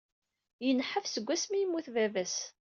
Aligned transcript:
Yenḥaf 0.65 1.05
seg 1.09 1.23
wasmi 1.27 1.57
yemmut 1.61 1.87
baba-s. 1.95 2.35